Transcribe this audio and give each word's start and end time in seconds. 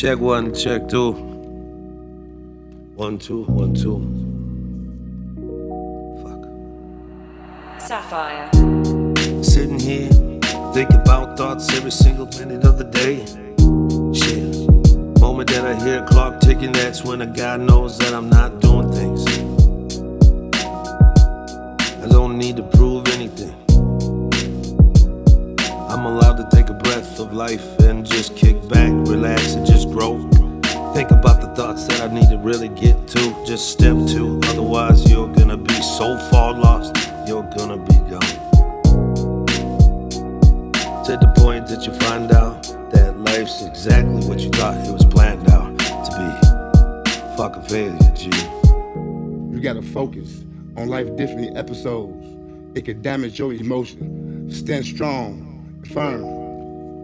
Check 0.00 0.18
one, 0.18 0.54
check 0.54 0.88
two. 0.88 1.12
One, 2.96 3.18
two, 3.18 3.42
one, 3.44 3.74
two. 3.74 4.00
Fuck. 6.22 6.42
Sapphire. 7.86 8.48
Sitting 9.44 9.78
here, 9.78 10.08
thinking 10.72 10.96
about 10.96 11.36
thoughts 11.36 11.70
every 11.76 11.90
single 11.90 12.24
minute 12.38 12.64
of 12.64 12.78
the 12.78 12.84
day. 12.84 13.26
Shit. 14.18 15.20
Moment 15.20 15.50
that 15.50 15.66
I 15.66 15.74
hear 15.84 16.02
a 16.02 16.06
clock 16.06 16.40
ticking, 16.40 16.72
that's 16.72 17.04
when 17.04 17.20
a 17.20 17.26
guy 17.26 17.58
knows 17.58 17.98
that 17.98 18.14
I'm 18.14 18.30
not 18.30 18.58
doing 18.62 18.90
things. 18.90 19.22
I 22.02 22.08
don't 22.08 22.38
need 22.38 22.56
to 22.56 22.62
prove 22.62 23.06
anything. 23.08 23.54
I'm 26.00 26.06
allowed 26.06 26.36
to 26.38 26.56
take 26.56 26.70
a 26.70 26.72
breath 26.72 27.20
of 27.20 27.34
life 27.34 27.78
and 27.80 28.06
just 28.06 28.34
kick 28.34 28.56
back, 28.70 28.90
relax, 28.90 29.52
and 29.52 29.66
just 29.66 29.90
grow. 29.90 30.18
Think 30.94 31.10
about 31.10 31.42
the 31.42 31.52
thoughts 31.54 31.86
that 31.88 32.00
I 32.00 32.06
need 32.06 32.30
to 32.30 32.38
really 32.38 32.70
get 32.70 33.06
to. 33.08 33.44
Just 33.44 33.68
step 33.68 33.94
two, 34.08 34.40
otherwise, 34.44 35.10
you're 35.10 35.28
gonna 35.28 35.58
be 35.58 35.74
so 35.74 36.16
far 36.30 36.54
lost, 36.54 36.96
you're 37.28 37.42
gonna 37.54 37.76
be 37.76 37.96
gone. 38.08 38.20
To 41.04 41.18
the 41.20 41.30
point 41.36 41.66
that 41.66 41.86
you 41.86 41.92
find 41.92 42.32
out 42.32 42.62
that 42.92 43.18
life's 43.18 43.60
exactly 43.60 44.26
what 44.26 44.40
you 44.40 44.48
thought 44.52 44.78
it 44.86 44.90
was 44.90 45.04
planned 45.04 45.50
out 45.50 45.78
to 45.78 46.10
be. 46.16 47.36
Fuck 47.36 47.56
a 47.58 47.62
failure, 47.68 47.98
G. 48.14 48.30
You 49.54 49.60
gotta 49.62 49.82
focus 49.82 50.44
on 50.78 50.88
life 50.88 51.14
differently 51.16 51.54
episodes. 51.54 52.26
It 52.74 52.86
can 52.86 53.02
damage 53.02 53.38
your 53.38 53.52
emotions. 53.52 54.56
Stand 54.58 54.86
strong, 54.86 55.49
firm, 55.86 56.24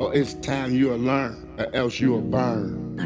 or 0.01 0.15
it's 0.15 0.35
time 0.35 0.75
you'll 0.75 0.99
learn, 0.99 1.37
or 1.59 1.75
else 1.75 2.01
you'll 2.01 2.21
burn. 2.21 2.99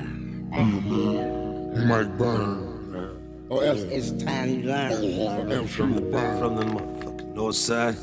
You 0.53 1.85
might 1.87 2.17
burn, 2.19 3.17
or 3.49 3.65
else 3.65 3.81
it's 3.81 4.11
time 4.23 4.49
you 4.49 4.63
learn, 4.65 4.93
or 4.93 5.53
else 5.53 5.79
you'll 5.79 6.01
burn. 6.01 6.39
From 6.39 6.57
the 6.57 6.65
motherfucking 6.65 7.35
north 7.35 7.57
side. 7.57 7.97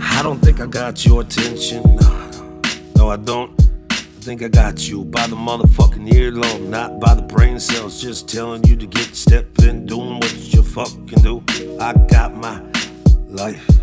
I 0.00 0.22
don't 0.22 0.40
think 0.40 0.60
I 0.60 0.66
got 0.66 1.04
your 1.04 1.22
attention. 1.22 1.82
No, 1.96 2.30
no, 2.30 2.60
no, 2.96 3.10
I 3.10 3.16
don't. 3.16 3.60
I 3.90 4.24
think 4.24 4.42
I 4.42 4.48
got 4.48 4.88
you 4.88 5.04
by 5.04 5.26
the 5.26 5.34
motherfucking 5.34 6.08
earlobe, 6.10 6.68
not 6.68 7.00
by 7.00 7.14
the 7.14 7.22
brain 7.22 7.58
cells. 7.58 8.00
Just 8.00 8.28
telling 8.28 8.62
you 8.64 8.76
to 8.76 8.86
get 8.86 9.16
step 9.16 9.46
in, 9.60 9.84
doing 9.86 10.20
what 10.20 10.32
you 10.36 10.62
fucking 10.62 11.22
do. 11.22 11.42
I 11.80 11.92
got 12.08 12.36
my 12.36 12.62
life 13.26 13.81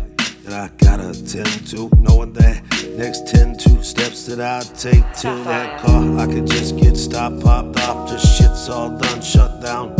that 0.50 0.70
I 0.70 0.84
gotta 0.84 1.12
tend 1.24 1.66
to. 1.68 1.88
Knowing 1.96 2.32
that 2.34 2.62
next 2.96 3.28
10 3.28 3.56
two 3.56 3.82
steps 3.82 4.26
that 4.26 4.40
I 4.40 4.60
take 4.74 5.04
to 5.20 5.28
that 5.44 5.80
car, 5.80 6.18
I 6.18 6.26
could 6.26 6.46
just 6.46 6.76
get 6.76 6.96
stopped, 6.96 7.40
popped 7.40 7.78
off. 7.80 8.08
Just 8.08 8.36
shit's 8.36 8.68
all 8.68 8.90
done, 8.90 9.20
shut 9.22 9.62
down. 9.62 9.96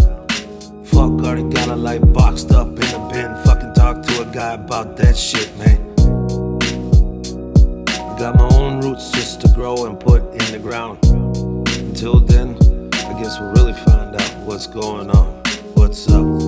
Fuck, 0.84 1.12
already 1.24 1.44
got 1.44 1.68
a 1.68 1.76
life 1.76 2.02
boxed 2.12 2.50
up 2.52 2.68
in 2.68 2.74
the 2.76 3.08
bin. 3.12 3.34
Fucking 3.44 3.74
talk 3.74 4.02
to 4.02 4.22
a 4.22 4.32
guy 4.32 4.54
about 4.54 4.96
that 4.96 5.16
shit, 5.16 5.56
man. 5.56 5.78
Got 8.18 8.36
my 8.36 8.48
own 8.56 8.80
roots 8.80 9.10
just 9.12 9.40
to 9.42 9.48
grow 9.54 9.86
and 9.86 9.98
put 9.98 10.22
in 10.22 10.52
the 10.52 10.58
ground. 10.60 10.98
Until 11.78 12.20
then, 12.20 12.56
I 12.92 13.20
guess 13.20 13.38
we'll 13.38 13.52
really 13.52 13.74
find 13.84 14.20
out 14.20 14.36
what's 14.46 14.66
going 14.66 15.10
on. 15.10 15.42
What's 15.74 16.08
up? 16.10 16.39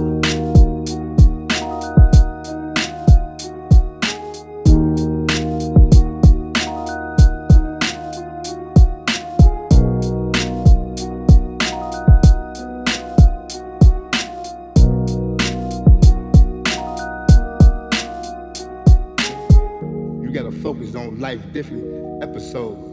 You 20.33 20.39
gotta 20.39 20.57
focus 20.63 20.95
on 20.95 21.21
life 21.21 21.43
different 21.53 22.23
episodes. 22.23 22.89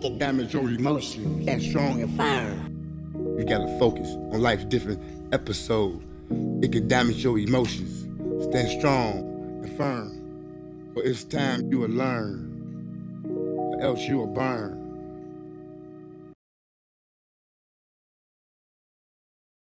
Can 0.00 0.18
damage 0.18 0.54
your 0.54 0.70
emotions. 0.70 1.42
Stand 1.42 1.62
strong 1.62 2.00
and 2.00 2.16
firm. 2.16 3.36
You 3.36 3.44
gotta 3.44 3.76
focus 3.80 4.06
on 4.32 4.40
life 4.40 4.68
different 4.68 5.02
episodes. 5.32 6.00
It 6.62 6.70
can 6.70 6.86
damage 6.86 7.24
your 7.24 7.40
emotions. 7.40 8.02
Stand 8.44 8.78
strong 8.78 9.18
and 9.64 9.76
firm. 9.76 10.92
For 10.94 11.02
it's 11.02 11.24
time 11.24 11.68
you 11.72 11.80
will 11.80 11.88
learn, 11.88 13.24
or 13.26 13.80
else 13.82 14.02
you 14.02 14.18
will 14.18 14.28
burn. 14.28 14.79